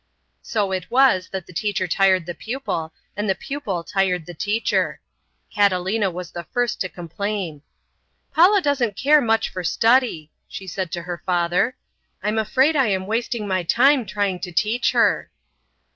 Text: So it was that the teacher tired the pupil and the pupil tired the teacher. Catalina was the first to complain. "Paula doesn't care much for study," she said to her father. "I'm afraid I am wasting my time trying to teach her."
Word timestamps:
So 0.41 0.71
it 0.71 0.89
was 0.89 1.29
that 1.29 1.45
the 1.45 1.53
teacher 1.53 1.87
tired 1.87 2.25
the 2.25 2.33
pupil 2.33 2.91
and 3.15 3.29
the 3.29 3.35
pupil 3.35 3.83
tired 3.83 4.25
the 4.25 4.33
teacher. 4.33 4.99
Catalina 5.53 6.09
was 6.09 6.31
the 6.31 6.45
first 6.45 6.81
to 6.81 6.89
complain. 6.89 7.61
"Paula 8.33 8.63
doesn't 8.63 8.95
care 8.95 9.21
much 9.21 9.49
for 9.51 9.63
study," 9.63 10.31
she 10.47 10.65
said 10.65 10.91
to 10.93 11.03
her 11.03 11.21
father. 11.23 11.77
"I'm 12.23 12.39
afraid 12.39 12.75
I 12.75 12.87
am 12.87 13.05
wasting 13.05 13.47
my 13.47 13.61
time 13.61 14.07
trying 14.07 14.39
to 14.39 14.51
teach 14.51 14.93
her." 14.93 15.29